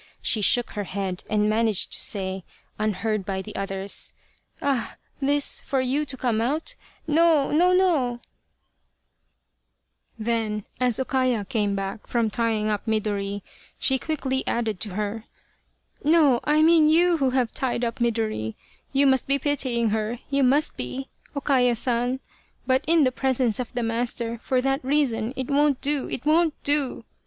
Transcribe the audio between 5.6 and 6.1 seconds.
for you